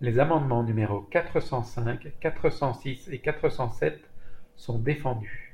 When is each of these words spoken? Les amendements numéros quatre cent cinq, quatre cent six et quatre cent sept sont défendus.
Les 0.00 0.18
amendements 0.18 0.64
numéros 0.64 1.02
quatre 1.02 1.38
cent 1.38 1.62
cinq, 1.62 2.08
quatre 2.18 2.50
cent 2.50 2.74
six 2.74 3.08
et 3.12 3.20
quatre 3.20 3.48
cent 3.50 3.70
sept 3.70 4.00
sont 4.56 4.80
défendus. 4.80 5.52